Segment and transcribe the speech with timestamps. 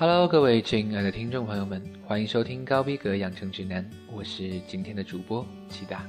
[0.00, 6.06] Hello，各位亲爱的听众朋友们，欢迎收听高逼格养成指南，我是今天的主播齐达。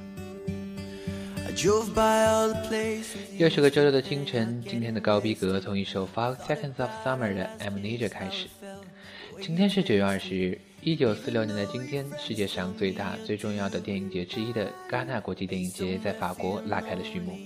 [3.36, 8.46] 又是个周六的清晨，今天的高逼格从一首 Five Seconds of Summer 的 Amnesia 开始。
[9.42, 17.36] 今天是九月二十日，一九四六年的今天，世界上最大最重要的电影节之一的戛纳国际电影节在法国拉开了序幕。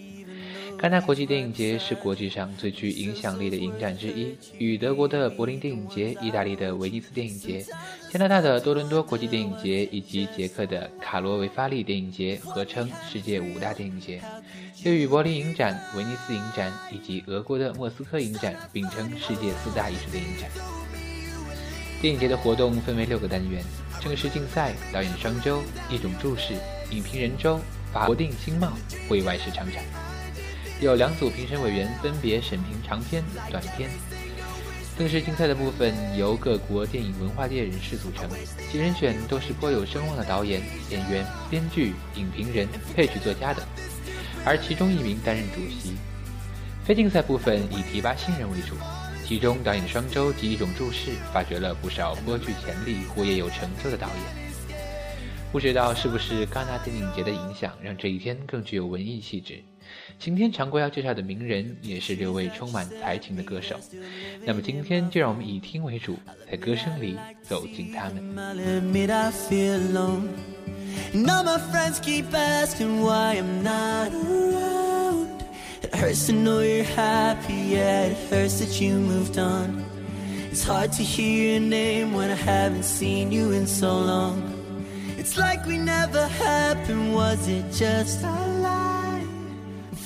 [0.79, 7.65] 戛纳国际电影节是国际上最具影响力的影展之一，与德国的柏林电影节、意大利的威尼斯电影节、
[8.13, 14.21] 加拿大的多伦多国际电影节以及捷克的卡罗维发利电影节合称世界五大电影节，
[14.85, 20.51] 又与柏林影展、威尼斯影展以及俄国的莫斯科影展并称世界四大艺术电影展。
[22.03, 23.65] 电影节的活动分为六个单元：
[24.01, 26.53] 正式竞赛、导演双周、一种注释、
[26.91, 27.59] 影评人周、
[27.93, 28.73] 法国电影经贸、
[29.09, 29.83] 会外市场展。
[30.81, 33.89] 有两组评审委员分别审评长片、短片。
[34.99, 38.29] 正式竞赛的部分由各国电影文化界人士组成，
[38.71, 43.65] 其人选都是颇有声望的导演、演员、编剧、影评人、配曲作家等，
[44.45, 45.97] 而其中一名担任主席。
[46.85, 48.75] 非竞赛部分以提拔新人为主，
[49.27, 54.46] 其中导演双周及一种注释发掘了不少颇具潜力或也有成就的导演。
[55.57, 59.59] 不知道是不是戛纳电影节的影响，让这一天更具有文艺气质。
[60.19, 63.75] 今天常规要介绍的名人也是六位充满才情的歌手，
[64.45, 66.19] 那么今天就让我们以听为主，
[66.51, 68.37] 在歌声里走进他们。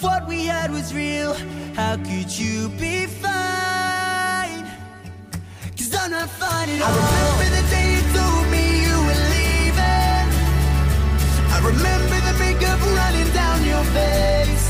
[0.02, 1.34] What we had was real,
[1.74, 4.64] how could you be fine?
[5.76, 6.88] Cause I'm not fine at all.
[6.88, 10.26] I remember the day you told me you were leaving.
[11.54, 14.68] I remember the makeup running down your face.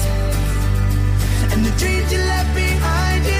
[1.53, 3.40] And the dreams you left behind, you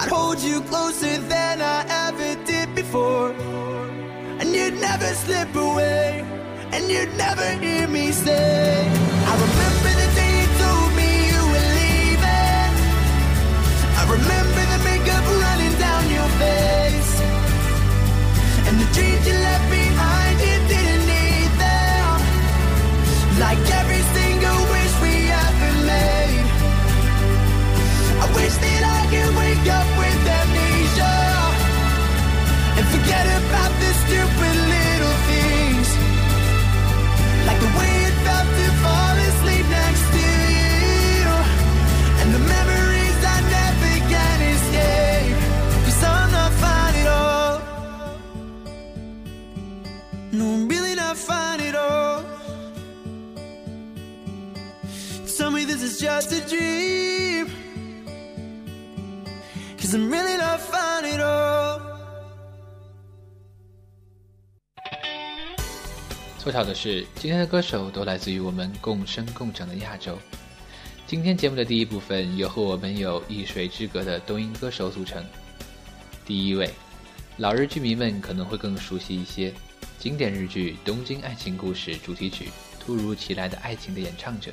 [0.00, 3.32] I'd hold you closer than I ever did before.
[4.40, 6.24] And you'd never slip away,
[6.72, 9.07] and you'd never hear me say,
[66.48, 70.18] 不巧的是，今天的歌手都来自于我们共生共长的亚洲。
[71.06, 75.22] 今天节目的第一部分由和我们有一水之隔的东瀛歌手组成。
[76.24, 76.70] 第一位，
[77.36, 79.52] 老日剧迷们可能会更熟悉一些，
[79.98, 82.46] 经典日剧《东京爱情故事》主题曲
[82.80, 84.50] 《突如其来的爱情》的演唱者，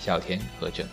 [0.00, 0.86] 小田和正。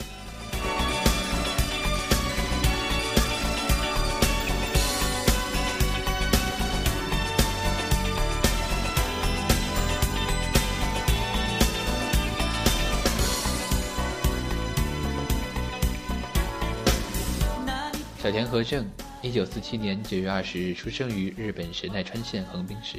[18.24, 18.90] 小田和正，
[19.22, 22.98] 一九四七年九月二十日出生于日本神奈川县横滨市，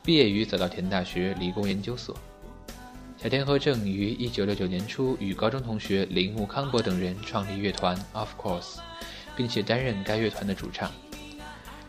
[0.00, 2.16] 毕业于早稻田大学理工研究所。
[3.20, 8.76] 小田和正于一九六九年初与高中同学铃木康博等人创立乐团 Of Course，
[9.36, 10.88] 并且担任该乐团的主唱。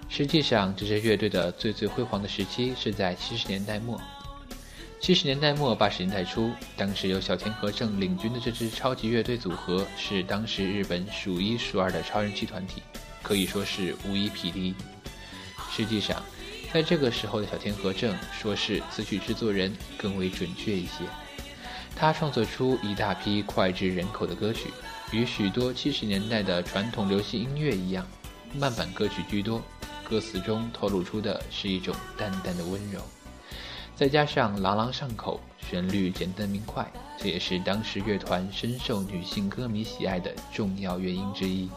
[0.10, 4.02] 实际上，这支乐队的最最辉煌的时期是在七十年代末。
[5.01, 12.81] 七十年代末八十年代初，当时由小田和正领军的这支超级乐队组合是当时日本数一数二的超人气团体，
[13.21, 14.74] 可以说是无一匹敌。
[15.69, 16.24] 实际上，
[16.74, 21.03] 在这个时候的小田和正说是词曲制作人更为准确一些。
[21.95, 24.74] 他创作出一大批脍炙人口的歌曲，
[25.12, 28.07] 与许多七十年代的传统流行音乐一样，
[28.57, 29.62] 慢板歌曲居多，
[30.03, 33.00] 歌词中透露出的是一种淡淡的温柔。
[33.95, 36.86] 再加上朗朗上口，旋律简单明快，
[37.18, 41.69] 这也是当时乐团深受女性歌迷喜爱的重要原因之一。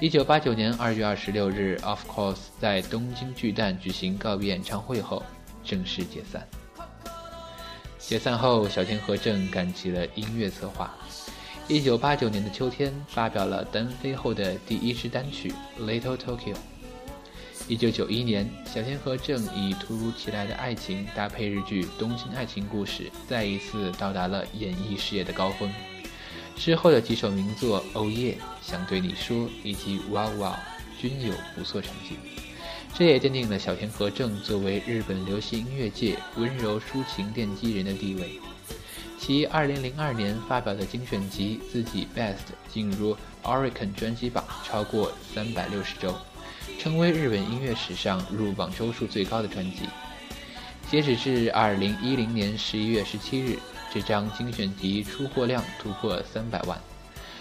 [0.00, 5.22] 一九八九年二月二十六日，Of Course 在东京巨蛋举行告别演唱会后
[5.64, 6.44] 正式解散。
[7.96, 10.92] 解散后，小田和正干起了音乐策划。
[11.68, 16.54] 一九八九年的秋天，发表了单飞后的第一支单曲《Little Tokyo》。
[17.66, 25.72] 一九九一年，小田和正以突如其来的爱情搭配日剧《东京爱情故事》，再一次到达了演艺事业的高峰。
[26.54, 30.52] 之后的几首名作《Oh Yeah》、想对你说以及《Wow Wow》
[31.00, 32.16] 均有不错成绩，
[32.94, 38.38] 这也奠定了小田和正作为日本流行音乐界温柔抒情奠基人的地位。
[39.18, 42.34] 其二零零二年发表的精选集《自己 Best》
[42.70, 46.14] 进入 Oricon 专辑榜超过三百六十周。
[46.78, 49.88] 成为日本音乐史上入榜周数最高的专辑。
[50.90, 53.58] 截止至二零一零年十一月十七日，
[53.92, 56.78] 这张精选集出货量突破三百万。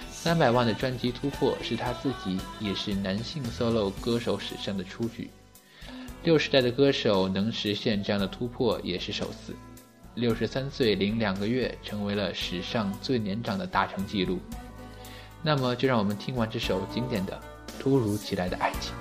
[0.09, 5.29] 三百万的专辑突破是他自己，也是男性 solo 歌手史上的初举。
[6.23, 9.53] 六十代的歌手能实现这样的突破也是首次。
[10.15, 14.39] 六十三岁零两个月，成为了史上最年长的达成记录。
[15.41, 17.37] 那么，就让我们听完这首经典的
[17.81, 18.93] 《突如其来的爱情》。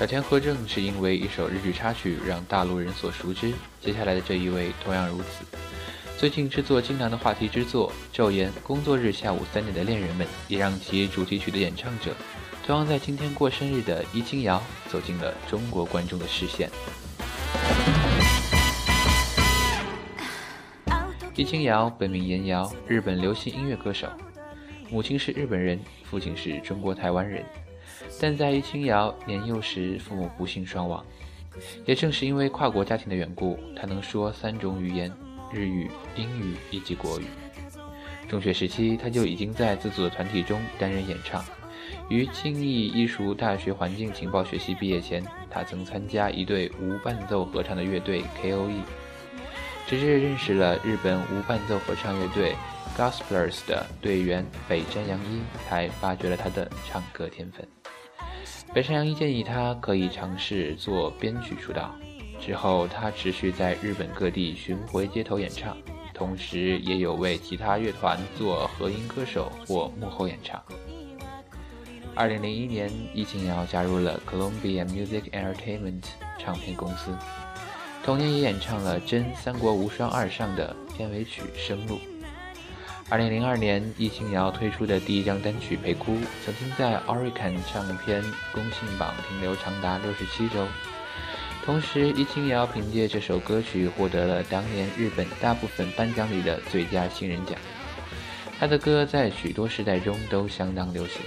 [0.00, 3.52] 小田和正是因为一首日剧插曲让大陆人所熟知，
[3.82, 5.44] 接下来的这一位同样如此。
[6.16, 12.14] 最近制作精良的话题之作《昼颜工作日下午三点的恋人们》，也让其主题曲的演唱者，
[12.66, 16.70] 同样在今天过生日的伊清瑶走进了中国观众的视线。
[21.36, 24.08] 伊清瑶本名岩瑶，日本流行音乐歌手，
[24.88, 27.44] 母亲是日本人，父亲是中国台湾人。
[28.18, 31.04] 但在于清瑶年幼时，父母不幸双亡。
[31.84, 35.12] 也正是因为跨国家庭的缘故，他能说三种语言：
[35.52, 37.24] 日语、英语以及国语。
[38.28, 41.44] 中学时期，他就已经在自组的团体中担任演唱。
[42.08, 48.80] 于庆义艺术大学环境情报学系毕业前，他曾参加一队无伴奏合唱的乐队 K.O.E。
[49.88, 52.54] 直至认识了日本无伴奏合唱乐队
[52.96, 57.66] Gospelers 的队员北山洋一，才发掘了他的唱歌天分。
[58.72, 61.92] 北山羊一建议他可以尝试做编曲出道。
[62.40, 65.76] 之后，他持续在日本各地巡回街头演唱，
[66.14, 70.62] 同时也有为其他乐团做和音歌手或幕后演唱。
[72.14, 76.04] 二零零一年，易庆瑶加入了 Columbia Music Entertainment
[76.38, 77.10] 唱片公司，
[78.04, 81.96] 同年也演唱了《真三国无双二上》的片尾曲《生路》。
[83.10, 86.12] 二零零二年，易庆瑶推出的第一张单曲《陪哭》
[86.44, 90.64] 曾经在 Oricon 唱片公信榜停留长达六十七周。
[91.64, 97.58] 同时，易清瑶凭借这首歌曲获得了当年日本大部分颁奖礼的最佳新人奖。
[98.60, 101.20] 他的歌在许多时代中都相当流行。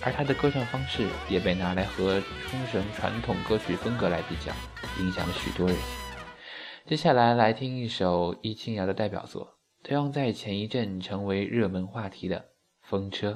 [0.00, 4.52] 而他的歌唱方式也被拿来和冲绳传统歌曲风格来比较，
[5.00, 5.76] 影响了许多人。
[6.84, 9.57] 接下来来听一首易清瑶的代表作，
[9.88, 12.40] 同样在前一阵成为热门话题的
[12.82, 13.30] 《风车》。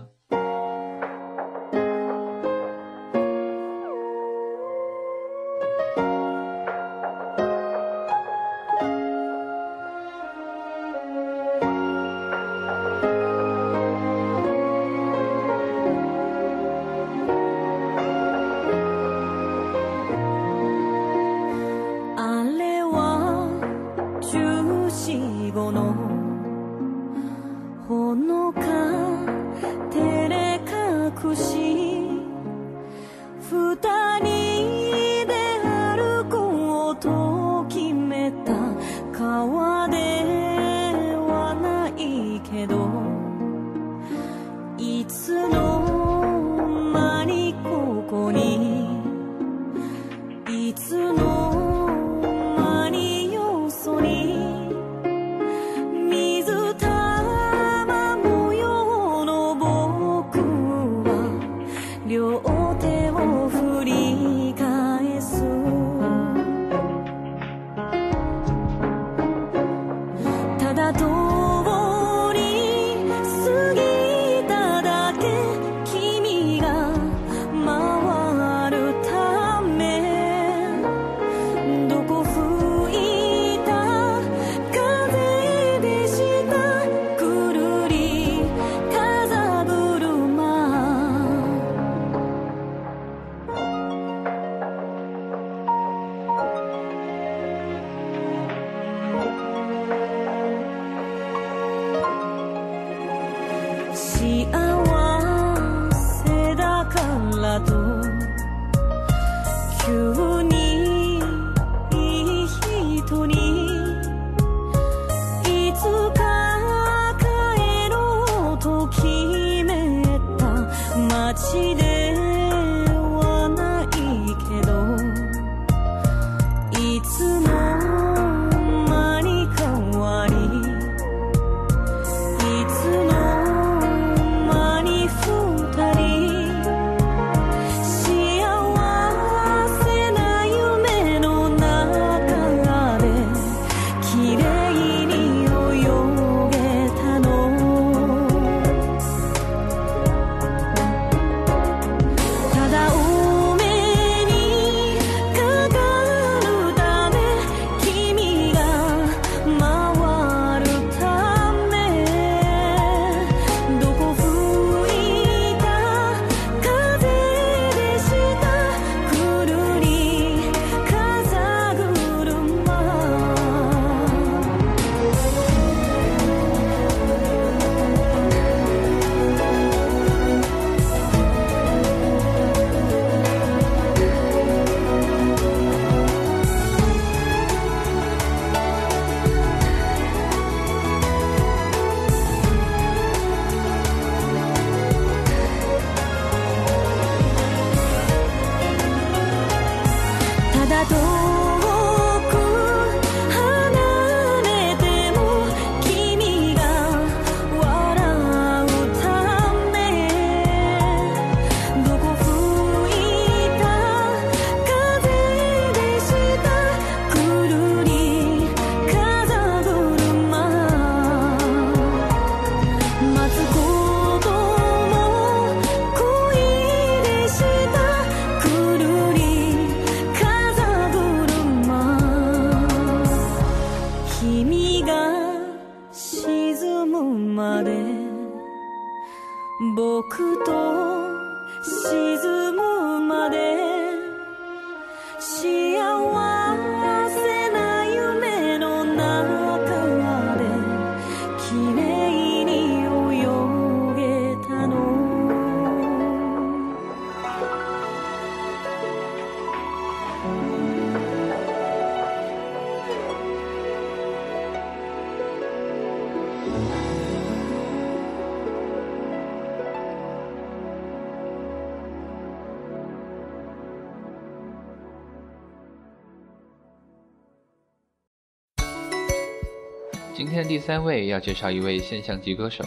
[280.49, 282.65] 第三位要介绍一位现象级歌手，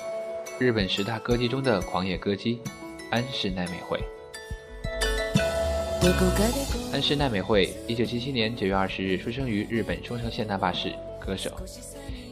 [0.60, 2.60] 日本十大歌姬中的狂野歌姬
[3.10, 4.00] 安室奈美惠。
[6.94, 11.52] 安室奈美惠，一九七七年九月二十日出生于日本冲绳县那霸市，歌手。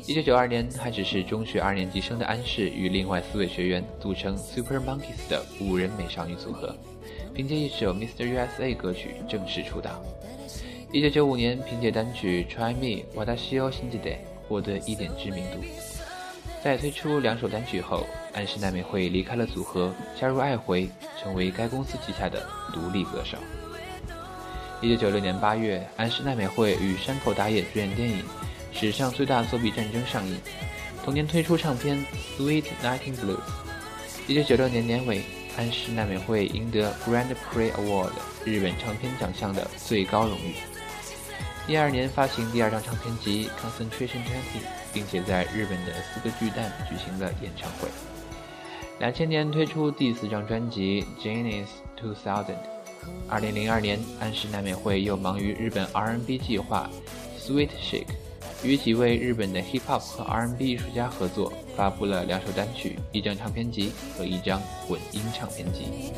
[0.06, 6.76] 一九九二年还只是中学二年级生的安室，与另外四位学员组成 Super Monkeys 的五人美少女组合，
[7.34, 8.26] 凭借一首 Mr.
[8.26, 10.04] USA 歌曲正式出道。
[10.92, 15.60] 一九九五年，凭借单曲 Try Me Wadashi o Shinjide 获得一点知名度。
[16.64, 20.90] 在推出两首单曲后，安室奈美惠离开了组合，加入爱回，
[21.22, 23.38] 成为该公司旗下的独立歌手。
[24.82, 28.20] 一九九六年八月，安室奈美惠与山口达也主演电影
[28.72, 30.38] 《史上最大作弊战争》上映，
[31.04, 31.98] 同年推出唱片
[32.38, 33.38] 《Sweet Nighting Blues》。
[34.28, 35.22] 一九九六年年尾，
[35.58, 38.12] 安室奈美惠赢得 Grand Prix Award
[38.46, 40.73] 日本唱片奖项的最高荣誉。
[41.66, 44.60] 第二年发行第二张唱片集《Concentration Twenty》，
[44.94, 47.88] 并且在日本的四个巨蛋举行了演唱会。
[49.00, 52.46] 两千年推出第四张专辑《Genius Two Thousand》。
[53.30, 56.90] 二零零二年，安室奈美惠又忙于日本 R&B 计划
[57.40, 58.08] Sweet Shake，
[58.62, 66.12] 与几位日本的 Hip Hop 和 R&B 艺术家合作，发布了两首单曲、一张唱片集和一张混音唱片集。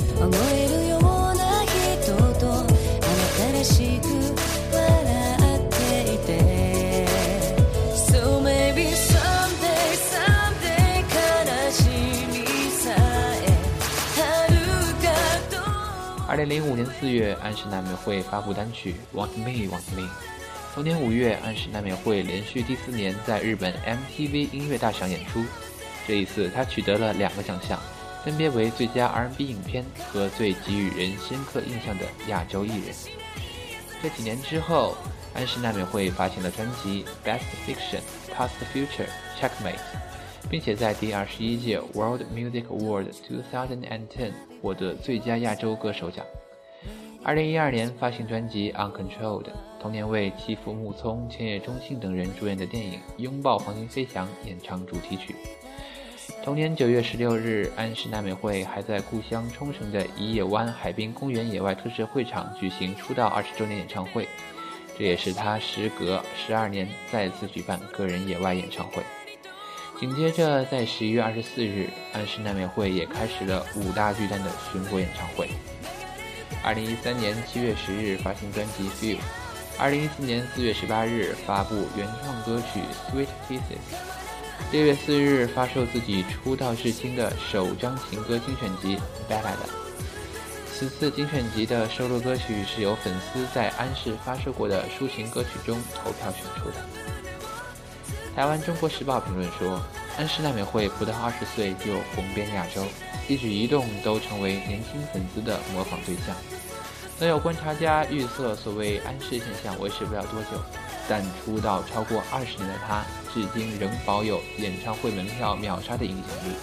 [16.28, 20.02] 二零零五年四月，安室奈美惠发布单曲《Want Me Want Me》。
[20.74, 25.44] 同年五月，安室奈美惠连续第四年在日本 MTV 音乐大赏演出。
[26.08, 27.80] 这一次，她取得了两个奖项，
[28.24, 32.96] 分别为最佳 R&B 影片和最给予人深刻印象的亚洲艺人。
[34.02, 34.98] 这几年之后，
[35.36, 38.02] 安室奈美惠发行了专辑《Best Fiction
[38.36, 39.08] Past Future
[39.40, 39.76] Checkmate》。
[40.48, 43.08] 并且在第二十一届 World Music Award
[43.52, 44.32] 2010
[44.66, 46.26] 获得最佳亚洲歌手奖。
[47.24, 49.44] 二零一二年发行专辑《Uncontrolled》，
[49.80, 55.36] 同年为妻夫木聪、千叶忠信等人主演的电影《拥抱黄金飞翔》演唱主题曲。
[56.44, 64.28] 同年九月十六日，安室奈美惠还在故乡冲绳的宜野湾海滨公园野外特设会场举行出道二十周年演唱会，
[64.98, 69.04] 这也是她时隔十二年再次举办个人野外演唱会。
[69.98, 75.50] 紧接着，在十一月二十四日，安室奈美惠也开始了五大巨蛋的巡回演唱会。
[76.62, 79.16] 二零一三年七月十日发行专辑《Feel》，
[79.80, 82.82] 二零一四年四月十八日发布原创歌曲
[83.16, 83.60] 《Sweet Pieces》，
[84.74, 88.98] 六月四日发售自己出道至今的首张情歌精选集
[89.32, 89.56] 《Ballad》。
[90.74, 96.95] 此次精选集的收录歌曲是由粉丝在安室发售过的抒情歌曲中投票选出的。
[98.36, 99.82] 台湾《中国时报》评论说
[100.20, 102.84] ：“安室奈美惠不到二十岁就红遍亚洲，
[103.30, 106.36] 一举一动都成为年轻粉丝的模仿对象。”
[107.18, 110.62] 曾有观察家预测，所谓安室现象维持不了多久，
[111.08, 116.54] 但出道超过二十年的她，至今仍保有演唱会门票秒杀的影响力。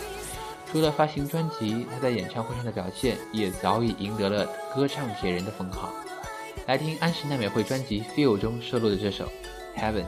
[0.70, 5.90] 除了发行专辑，她在演唱会上的表现也早已赢得了“歌唱铁人”的封号。
[6.66, 9.24] 来听安室奈美惠专辑《Feel》中收录的这首
[9.80, 10.02] 《Heaven》。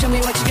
[0.00, 0.47] Show me what you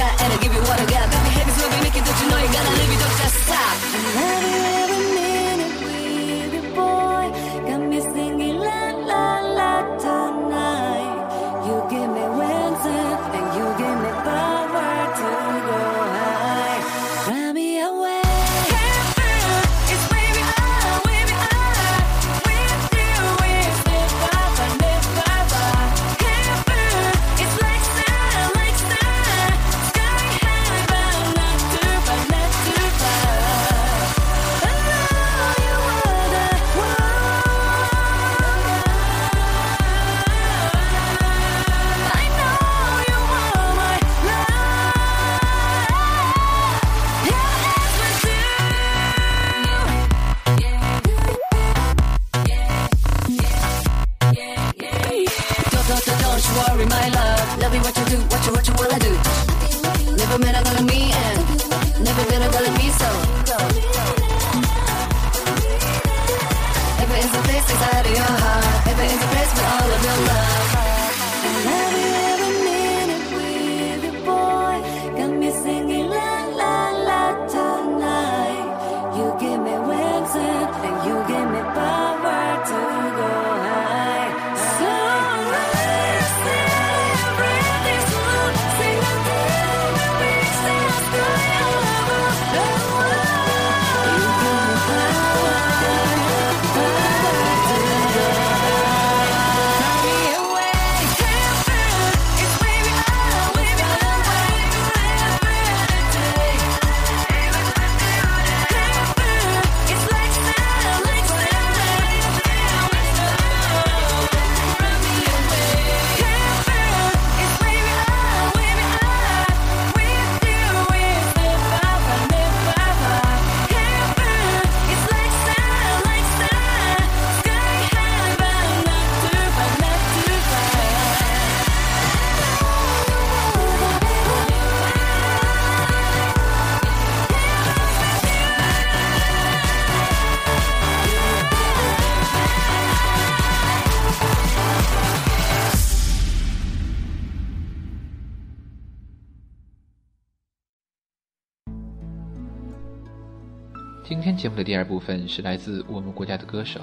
[154.47, 156.79] 节目的第二部分是来自我们国家的歌手，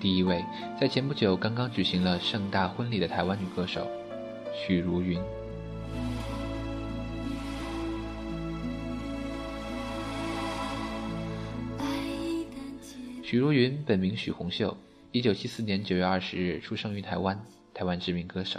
[0.00, 0.42] 第一位
[0.80, 3.86] 在前不久刚刚举行了盛大婚礼的台湾女歌手
[4.54, 5.22] 许茹芸。
[13.22, 14.74] 许茹芸本名许红秀，
[15.12, 17.38] 一九七四年九月二十日出生于台湾，
[17.74, 18.58] 台湾知名歌手。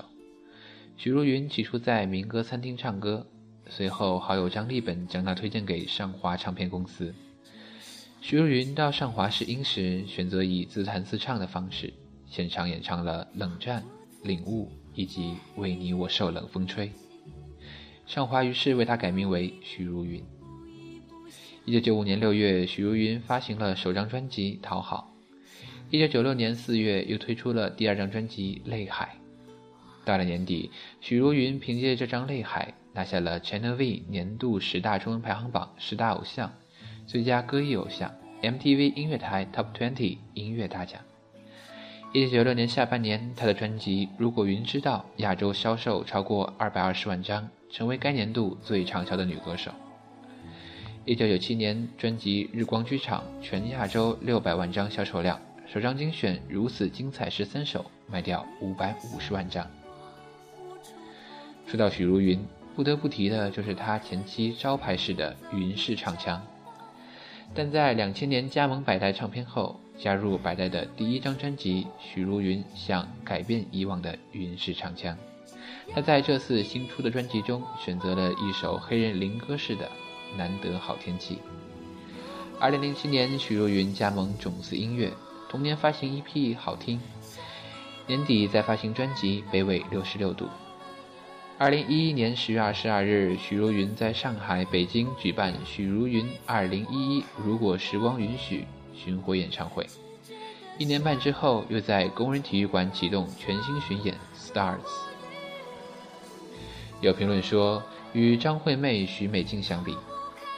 [0.95, 3.25] 许茹芸起初在民歌餐厅唱歌，
[3.67, 7.15] 随后好友张立本将她推荐给上华唱片公司。
[8.23, 11.91] 许茹芸到上华试音时，选择以自弹自唱的方式，
[12.27, 13.81] 现场演唱了《冷战》
[14.27, 16.87] 《领悟》以及《为你我受冷风吹》。
[18.05, 20.23] 上华于是为她改名为许茹芸。
[21.65, 25.11] 一九九五年六月，许茹芸发行了首张专辑《讨好》。
[25.89, 29.17] 一九九六年四月，又推出了第二张专辑《泪海》。
[30.05, 30.69] 到了年底，
[31.01, 36.53] 许茹芸凭借这张《泪海》拿下了 Channel V 年度十大中文排行榜十大偶像、
[37.05, 38.11] 最佳歌艺偶像、
[38.41, 41.01] MTV 音乐台 Top 20音乐大奖。
[42.13, 49.71] 一九九六年下半年，她的专辑《如果云知道》亚洲销售超过二百二十万张，成为该年度最畅销的女歌手。
[51.05, 59.65] 一九九七年，专辑《日光剧场》全亚洲六百万张销售量，首张精选《如此精彩十三首》卖掉五百五十万张。
[61.65, 62.39] 说到许茹芸，
[62.75, 66.41] 不得不提的就是她前期招牌式的云式唱腔。
[67.53, 75.15] 但在两千年加盟百代唱片后，加入百代的第一张专辑，许茹芸想改变以往的云式唱腔。
[75.93, 79.85] 他在这次新出的专辑中选择了一首黑人灵歌式的
[80.37, 81.35] 《难得好天气》。
[82.59, 85.11] 二零零七年，许茹芸加盟种子音乐，
[85.49, 86.97] 同年发行 EP《好听》，
[88.07, 90.45] 年底再发行专辑《北纬六十六度》。
[91.61, 98.65] 二零一一年十月二十二日，许茹芸在上海、北京举办“许茹芸二零一一如果时光允许”
[98.97, 99.85] 巡回演唱会。
[100.79, 104.77] 一年半之后，又在工人体育馆启动全新巡演《Stars》。
[106.99, 109.95] 有评论说，与张惠妹、许美静相比，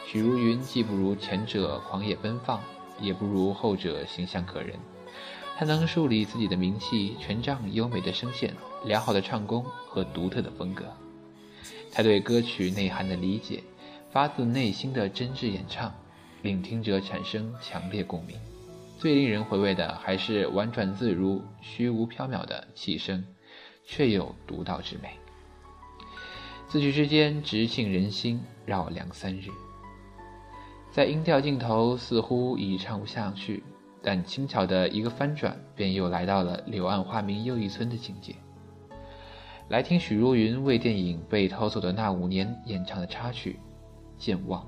[0.08, 2.62] 许茹芸既不如前者狂野奔放，
[3.02, 4.80] 也不如后者形象可人。
[5.58, 10.86] 她能树立自己的名气，全仗优美的声线、良好的唱功和独特的风格。
[11.92, 13.64] 他对歌曲内涵的理解，
[14.12, 15.94] 发自内心的真挚演唱，
[16.42, 18.36] 令听者产生强烈共鸣。
[18.98, 23.24] 最令人回味的还是婉转自如、虚无缥缈的气声，
[23.86, 25.10] 却有独到之美。
[26.68, 29.50] 字句之间直沁人心，绕梁三日。
[30.92, 33.64] 在音调尽头，似乎已唱不下去。
[34.06, 38.36] 但轻巧的一个翻转，便又来到了柳暗花明又一村的境界。
[39.74, 43.60] 来听许茹芸为电影《被偷走的那五年》演唱的插曲
[44.24, 44.62] 《健忘》。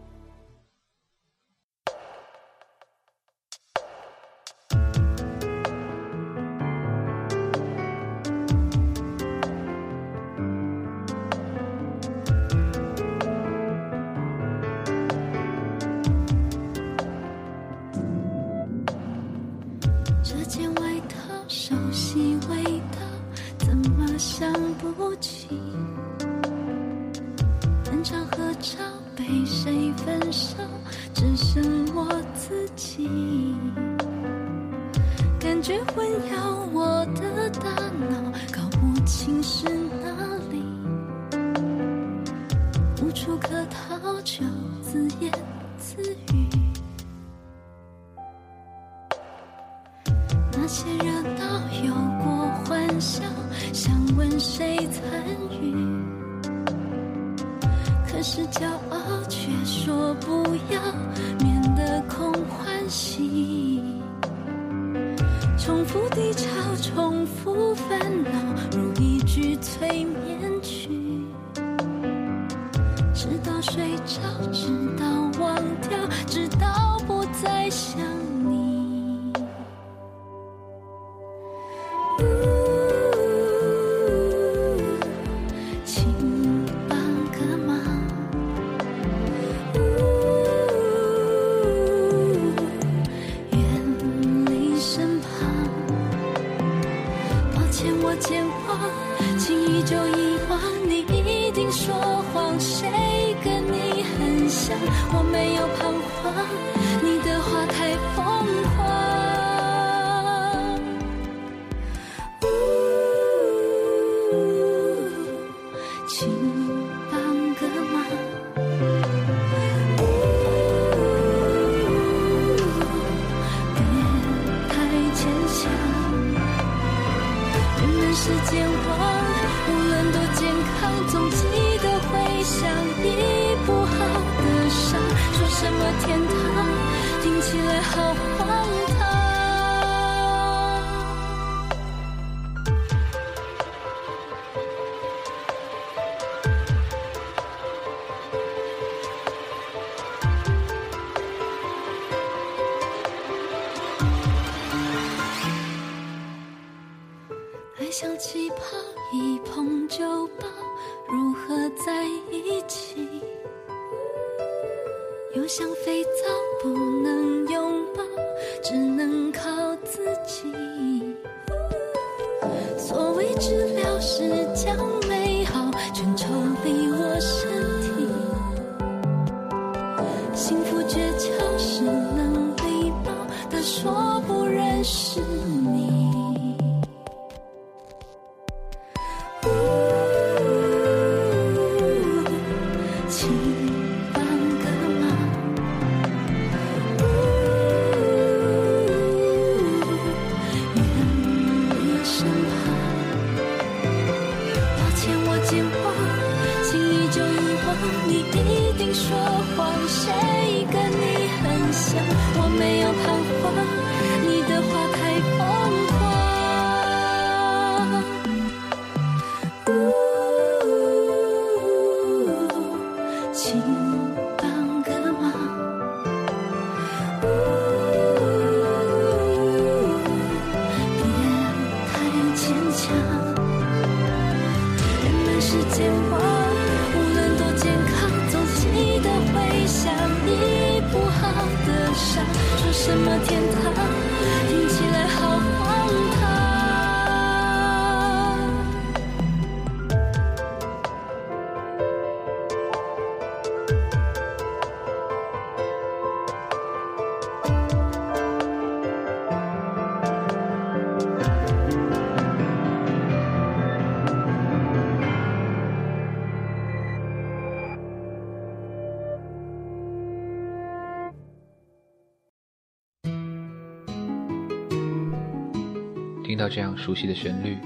[276.46, 277.58] 到这样熟悉的旋律，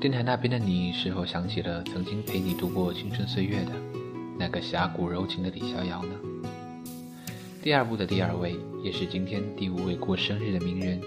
[0.00, 3.70] 电台那边的你是否想起了曾经陪你度过青春岁月的
[4.36, 6.10] 那个侠骨柔情的李逍遥呢？
[7.62, 11.00] 第二部的第二位，也是今天第五位过生日的名人，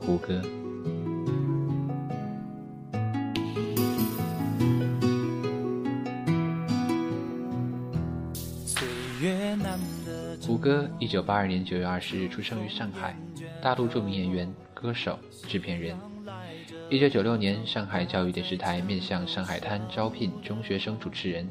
[0.00, 0.42] 胡歌。
[10.44, 13.16] 胡歌，一九八二年九月二十日出生于上海，
[13.62, 15.16] 大陆著名演员、歌手、
[15.46, 15.96] 制片人。
[16.94, 21.44] 一九九六年，上海教育电视台面向上海滩招聘中学生主持人。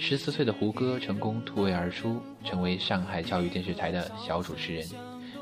[0.00, 4.84] 十四岁的胡歌成功突围而出，成为上海教育电视台的小主持人，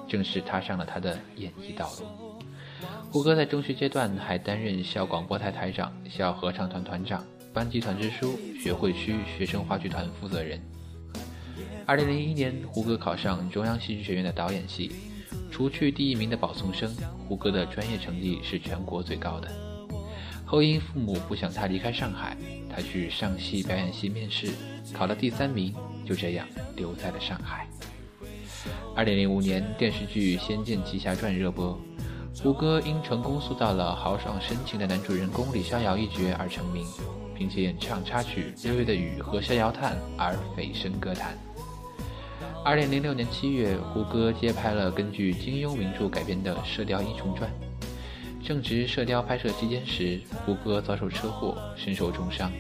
[0.06, 2.36] 正式踏上了他的演艺道路。
[3.10, 10.60] 胡歌在中学阶段还担任校广播台台长、校合唱团团长、班级团支书、学会区学生话剧团负责人。
[11.86, 14.92] 二零零一年，胡歌考上中央戏剧学院的导演系，
[15.50, 16.94] 除去第一名的保送生，
[17.28, 19.48] 胡歌的专业成绩是全国最高的。
[20.44, 22.36] 后因父母不想他离开上海，
[22.68, 24.50] 他去上戏表演系面试，
[24.92, 27.66] 考了第三名，就这样留在了上海。
[28.94, 31.78] 二零零五年，电视剧《仙剑奇侠传》热播，
[32.42, 36.86] 胡歌因成功塑造了豪爽深情的男主人公李逍遥一角而成名，
[37.34, 41.36] 并且演唱插曲《六月的雨》和《逍遥叹》而蜚声歌坛。
[42.64, 47.50] 二零零六年七月，胡歌接拍了根据金庸名著改编的《射雕英雄传》。
[48.46, 52.52] 正值《射雕》拍摄期间时，胡歌遭受车祸，身受重伤。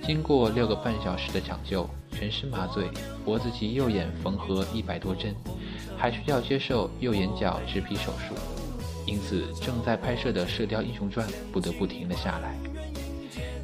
[0.00, 2.84] 经过六个半小时的抢救，全身麻醉，
[3.24, 5.34] 脖子及右眼缝合一百多针，
[5.96, 8.36] 还需要接受右眼角植皮手术。
[9.06, 12.56] 因此，正在拍摄的《射雕英雄传》不得不停了下来。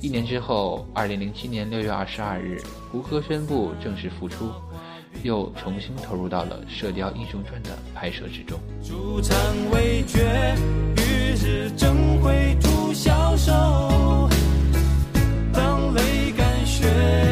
[0.00, 2.60] 一年之后，二零零七年六月二十二日，
[2.90, 4.50] 胡歌宣布正式复出。
[5.22, 8.58] 又重新投入到了《射雕英雄传》的拍摄之中。
[9.72, 10.54] 未觉，
[10.96, 14.28] 与日争辉图消瘦。
[15.52, 16.86] 当泪干血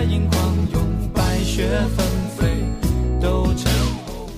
[0.09, 0.41] 盈眶
[0.73, 2.65] 涌，白雪纷飞
[3.21, 3.71] 都成
[4.05, 4.29] 红。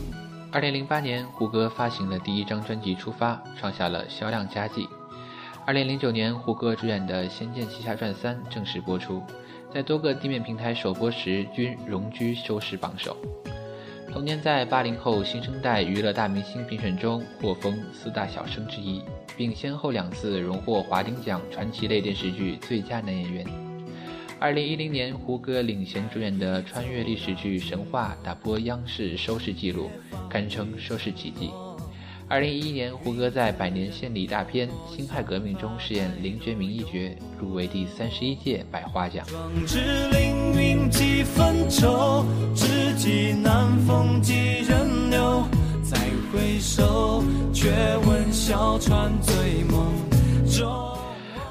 [0.53, 4.89] 二零零八年，胡歌发行了第一张专辑《出发》，创下了销量佳绩。
[5.65, 9.23] 二零零九年，胡歌主演的《仙剑奇侠传三》正式播出。
[9.73, 13.17] 在多个地面平台首播时均荣居收视榜首。
[14.11, 19.03] 同年，在八零后新生代娱乐大明星评选中获封四大小生之一，
[19.37, 23.47] 并先后两次荣获华鼎奖传奇类电视剧最佳男演员。
[24.41, 29.91] 二零一零年，胡歌领衔主演的穿越历史剧《神话》打破央视收视纪录，
[30.31, 31.51] 堪称收视奇迹。
[32.31, 39.27] 二零一一年，胡歌在百年献礼大片《辛亥革命》中饰演林觉民一角，入围第三十一届百花奖。
[39.27, 45.43] 壮志凌云几分愁，知己难逢几人留。
[45.83, 45.97] 再
[46.31, 47.71] 回首，却
[48.07, 49.91] 闻小船醉梦
[50.47, 50.69] 中。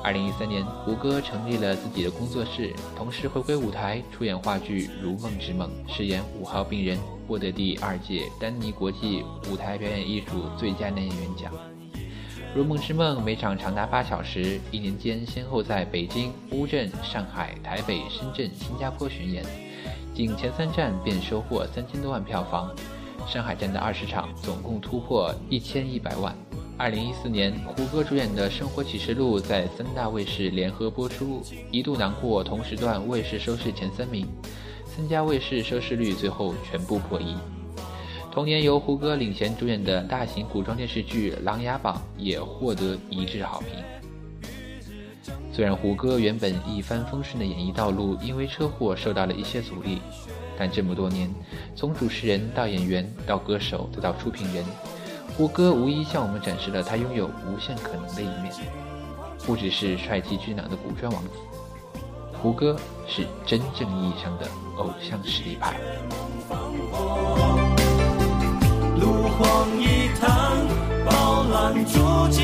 [0.04, 7.00] 二零一三年，胡歌成立了自己的工作室，同时回归舞台，出演话剧《如梦之梦》，饰演五号病人。
[7.28, 11.52] 获得第二届丹尼国际舞台表演艺术最佳男演员奖。
[12.56, 19.46] 《如梦之梦》每场长达八小时，一年间先后在北京、乌镇、上海、台北、深圳、新加坡巡演，
[20.16, 22.74] 仅前三站便收获三千多万票房。
[23.28, 26.34] 上海站的二十场总共突破一千一百万。
[26.78, 34.26] 二零一四年，胡歌主演的《生活启示录》在三大卫视联合播出，一度囊括同时段卫视收视前三名。
[34.98, 37.36] 三家卫视收视率最后全部破亿。
[38.32, 43.70] 同年，由胡歌领衔主演的大型古装电视剧《琅琊榜》也获得一致好评。
[45.54, 50.02] 虽然胡歌原本一帆风顺的演艺道路因为车祸受到了一些阻力，
[50.58, 51.32] 但这么多年，
[51.76, 54.66] 从主持人到演员到歌手再到出品人，
[55.38, 58.52] 胡歌无疑向我们展示了他拥有无限可能的一面，
[59.46, 61.30] 不只是帅气俊朗的古装王子。
[62.42, 62.76] 胡歌
[63.08, 64.48] 是真正意义上的
[64.78, 65.76] 偶像实力派。
[69.00, 70.68] 路荒一滩，
[71.06, 72.42] 饱览足迹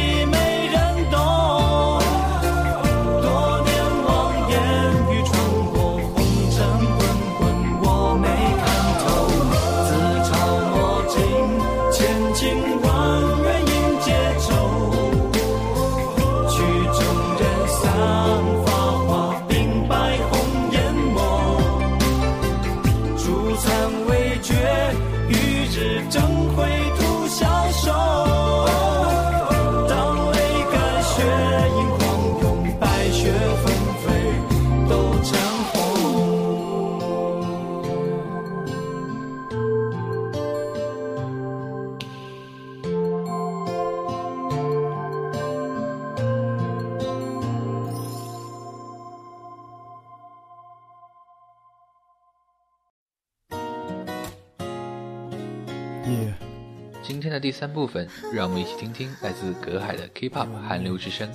[57.33, 61.27] 那第三部分让我们一起听听来自隔海的 kpop 韩流之声。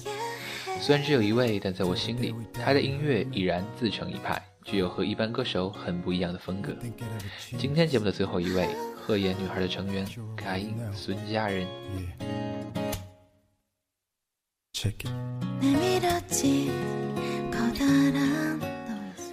[0.80, 6.72] 虽然只有一位但在我心里他的音乐已然自成一派具有和一般歌手很不一样的风格。
[7.59, 11.66] 今天节目的最后一位贺岩女孩的成员凯因孙佳仁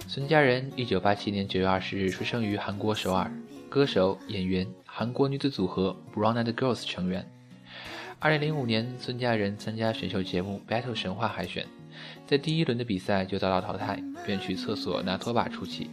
[0.08, 3.30] 孙佳仁一九八七年九月二十日出生于韩国首尔。
[3.68, 7.28] 歌手、演员，韩国女子组合 Brown Eyed Girls 成员。
[8.18, 11.66] 二零零五年，孙佳仁参加选秀节目《Battle 神话》海选，
[12.26, 15.90] 在第一轮的比赛就遭到淘汰，便去厕所拿拖把出气，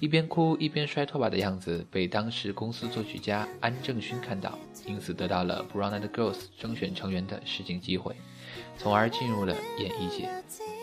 [0.00, 8.16] 一边哭一边摔拖把的样子被当时公司作曲家安正勋看到，因此得到了 Brown and Girls 征选成员的试镜机会，
[8.80, 10.26] 从而进入了演艺界。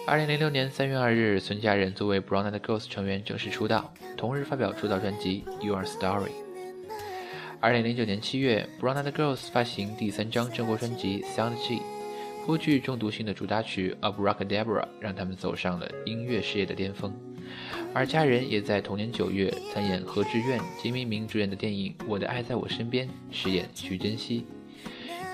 [0.06, 6.28] 二零零六年三月二日，孙佳仁作为 Brown and Girls 成员正式出道，同日发表出道专辑《Your Story》。
[7.60, 11.78] 二零零九年七月，Brown and Girls 发行第三张正规专辑《Sound G》，
[12.46, 17.12] 颇具中毒性的主打曲《Abracadabra》让他们走上了音乐事业的巅峰。
[17.96, 24.46] 而家人也在同年九月参演何志苑、金明明主演的电影《我的爱在我身边》，饰演徐珍熙。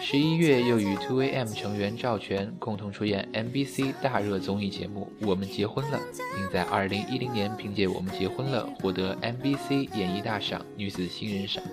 [0.06, 5.97] 十一月又与 Two A.M 成员赵权共同出演 MBC 大热综艺节目《我们结婚了》，
[6.36, 11.64] 并在二零一零年凭借《我们结婚了》获得 MBC 演艺大赏女子新人赏。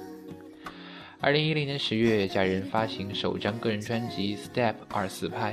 [1.20, 5.52] 二零一零年十月，家人发行首张个人专辑《Step 二四拍》。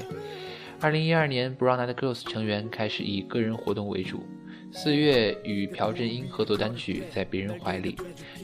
[0.79, 4.23] 二零一二年，Brown Eyed Girls 成员开始以个人活动为主。
[4.71, 7.95] 四月与朴正英合作单曲《在别人怀里》，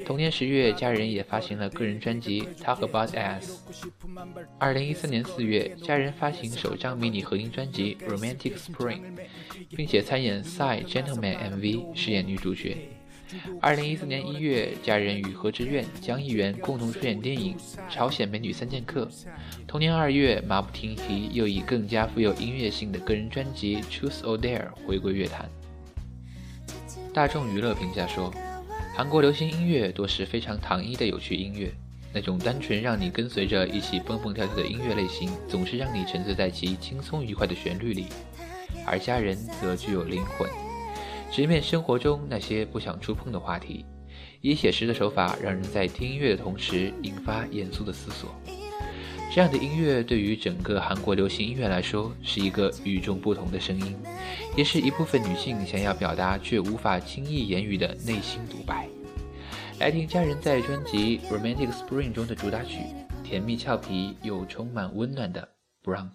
[0.06, 3.70] 同年十月，家人也发行了个人专辑《Talk About Us》。
[4.58, 9.00] 二零一四年四月，家人发行首张迷你合音专辑《Romantic Spring》，
[9.76, 12.78] 并且参演《Side Gentleman》MV，饰演女主角。
[13.60, 17.56] 二零一四年一月，家人与何志苑、江艺媛共同出演电影
[17.94, 19.06] 《朝鲜美女三剑客》。
[19.68, 25.50] 同年二月，马不停蹄又以更加富有音乐性的个人专辑《Truth or Dare》回归乐坛。
[27.14, 28.34] 大众娱乐评价说，
[28.95, 31.72] 韩国流行音乐多是非常糖衣的有趣音乐，
[32.11, 38.07] 那种单纯让你跟随着一起蹦蹦跳跳的音乐类型，总是让你沉醉在其轻松愉快的旋律里。
[38.84, 40.49] 而家人则具有灵魂，
[41.32, 43.86] 直面生活中那些不想触碰的话题，
[44.41, 48.34] 以写实的手法，让人在听音乐的同时引发严肃的思索。
[49.34, 53.98] 这样的音乐对于整个韩国流行音乐来说是一个与众不同的声音，
[54.56, 58.88] 也是一部分女性想要表达却无法轻易言语的内心独白。
[59.80, 62.82] 来听家人在专辑《Romantic Spring》中的主打曲，
[63.24, 65.50] 甜蜜俏皮又充满温暖的
[65.92, 66.12] 《Brunch》。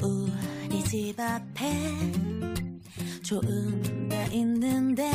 [0.00, 1.72] 우리 집 앞에
[3.24, 5.10] 좋은 데 있는데.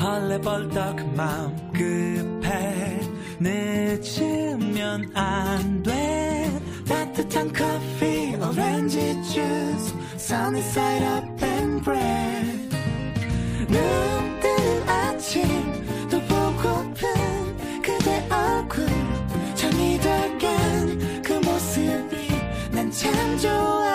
[0.00, 3.00] 헐레벌떡 마음 급해.
[3.38, 6.50] 늦으면 안 돼.
[6.88, 12.68] 따뜻한 커피 오렌지 주스 sunny side up and bread.
[13.68, 15.85] 눈 뜨는 아침
[23.36, 23.85] angel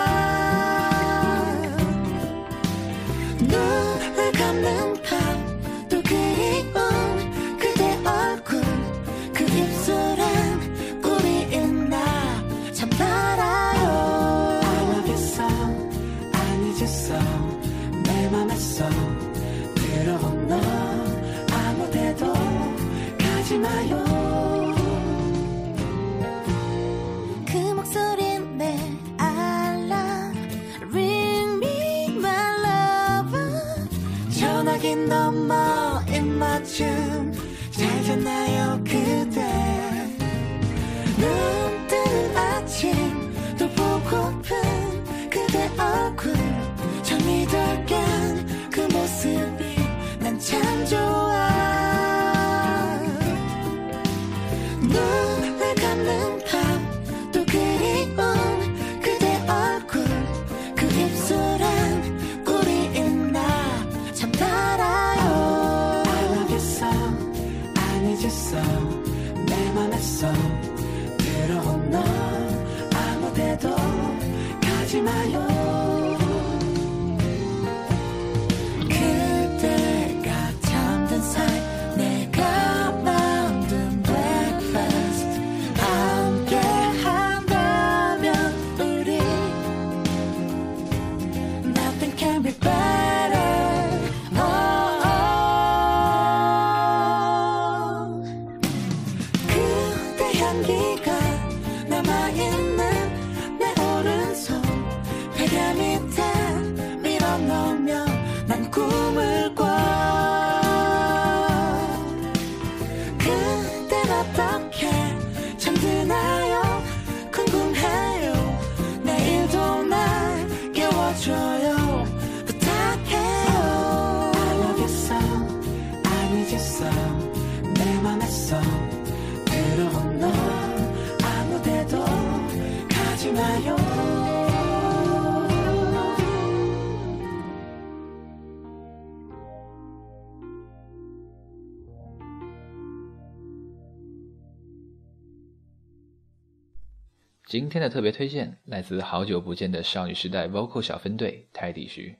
[147.51, 152.15] 今天的特别推荐来自好久不见的少女时代 vocal 小分队泰迪徐。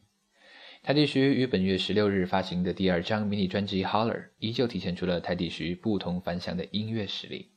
[0.84, 7.53] 泰迪徐于本月十六日发行的第二张迷你专辑《Holler》依旧体现出了泰迪徐不同凡响的音乐实力。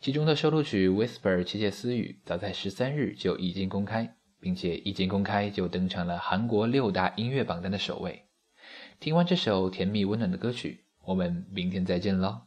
[0.00, 8.26] 其中的收录曲《Whisper 窃窃私语》早在十三日就已经公开，并且一经公开就登上了韩国六大音乐榜单的首位。
[9.00, 12.42] 听完这首甜蜜温暖的歌曲，我们明天再见喽！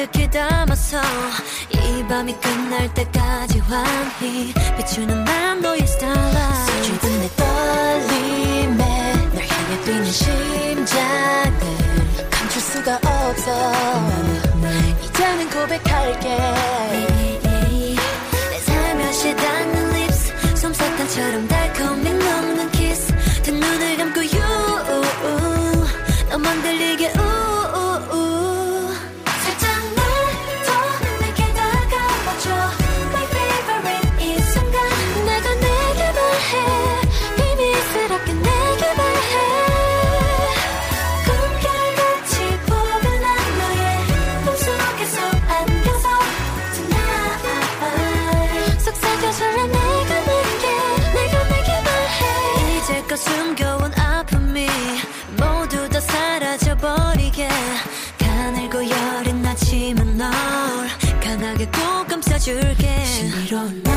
[0.00, 0.98] 가득히 담아서
[1.68, 6.72] 이 밤이 끝날 때까지 환히 비추는 난 너의 starlight.
[6.72, 11.52] 서주든 내 떨림에 널 향해 뛰는 심장을
[12.30, 13.72] 감출 수가 없어.
[15.04, 16.28] 이제는 고백할게.
[18.50, 23.14] 내 살며시 닿는 lips 솜사탕처럼 달콤히 녹는 kiss.
[23.42, 24.40] 두 눈을 감고 you
[26.30, 27.29] 너만 들리게 우우우
[62.50, 63.04] 줄게.
[63.04, 63.89] 신비로운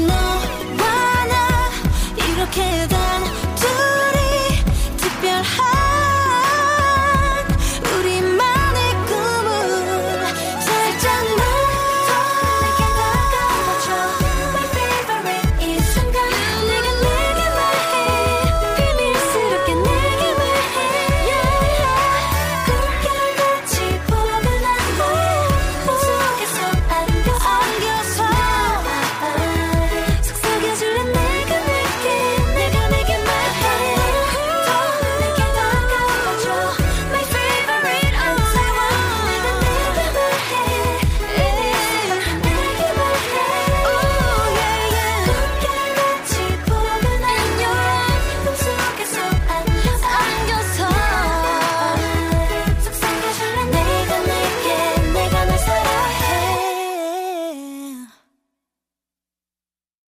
[0.00, 1.70] 너와 나?
[2.16, 2.95] 이렇게